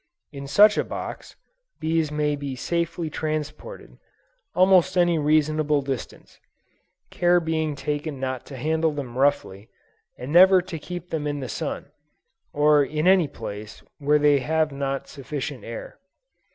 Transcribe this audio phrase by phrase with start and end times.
[0.31, 1.35] In such a box,
[1.79, 3.99] bees may be safely transported,
[4.55, 6.39] almost any reasonable distance:
[7.11, 9.69] care being taken not to handle them roughly,
[10.17, 11.91] and never to keep them in the sun,
[12.51, 15.99] or in any place where they have not sufficient air.